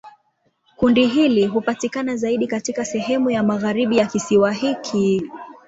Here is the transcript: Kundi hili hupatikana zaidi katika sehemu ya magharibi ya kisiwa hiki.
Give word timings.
Kundi 0.75 1.05
hili 1.05 1.45
hupatikana 1.47 2.15
zaidi 2.15 2.47
katika 2.47 2.85
sehemu 2.85 3.29
ya 3.31 3.43
magharibi 3.43 3.97
ya 3.97 4.05
kisiwa 4.05 4.51
hiki. 4.51 5.31